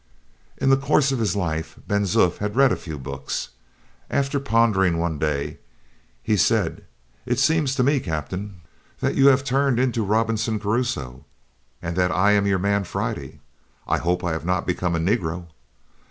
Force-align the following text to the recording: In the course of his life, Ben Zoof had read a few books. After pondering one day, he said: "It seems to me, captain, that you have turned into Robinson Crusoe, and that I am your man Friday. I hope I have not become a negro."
In 0.57 0.71
the 0.71 0.77
course 0.81 1.11
of 1.11 1.19
his 1.19 1.35
life, 1.35 1.77
Ben 1.87 2.05
Zoof 2.05 2.37
had 2.37 2.55
read 2.55 2.71
a 2.71 2.75
few 2.75 2.97
books. 2.97 3.49
After 4.09 4.39
pondering 4.39 4.97
one 4.97 5.19
day, 5.19 5.59
he 6.23 6.35
said: 6.35 6.83
"It 7.27 7.37
seems 7.37 7.75
to 7.75 7.83
me, 7.83 7.99
captain, 7.99 8.61
that 8.99 9.13
you 9.13 9.27
have 9.27 9.43
turned 9.43 9.79
into 9.79 10.01
Robinson 10.03 10.59
Crusoe, 10.59 11.23
and 11.83 11.95
that 11.97 12.09
I 12.11 12.31
am 12.31 12.47
your 12.47 12.57
man 12.57 12.83
Friday. 12.83 13.41
I 13.87 13.99
hope 13.99 14.23
I 14.23 14.31
have 14.31 14.43
not 14.43 14.65
become 14.65 14.95
a 14.95 14.99
negro." 14.99 15.45